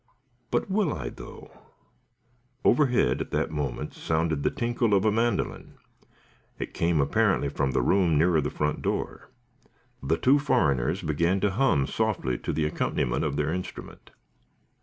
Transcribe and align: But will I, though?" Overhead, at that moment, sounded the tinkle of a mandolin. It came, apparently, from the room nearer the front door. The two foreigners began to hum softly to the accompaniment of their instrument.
But 0.49 0.67
will 0.67 0.95
I, 0.95 1.09
though?" 1.09 1.51
Overhead, 2.65 3.21
at 3.21 3.29
that 3.29 3.51
moment, 3.51 3.93
sounded 3.93 4.41
the 4.41 4.49
tinkle 4.49 4.95
of 4.95 5.05
a 5.05 5.11
mandolin. 5.11 5.75
It 6.57 6.73
came, 6.73 6.99
apparently, 6.99 7.49
from 7.49 7.69
the 7.73 7.83
room 7.83 8.17
nearer 8.17 8.41
the 8.41 8.49
front 8.49 8.81
door. 8.81 9.29
The 10.01 10.17
two 10.17 10.39
foreigners 10.39 11.03
began 11.03 11.39
to 11.41 11.51
hum 11.51 11.85
softly 11.85 12.39
to 12.39 12.51
the 12.51 12.65
accompaniment 12.65 13.23
of 13.23 13.35
their 13.35 13.53
instrument. 13.53 14.09